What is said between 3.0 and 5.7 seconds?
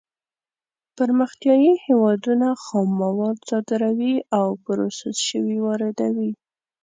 مواد صادروي او پروسس شوي